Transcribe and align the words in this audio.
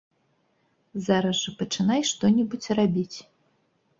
Зараз 1.07 1.37
жа 1.43 1.51
пачынай 1.59 2.01
што-небудзь 2.13 2.69
рабіць. 2.79 3.17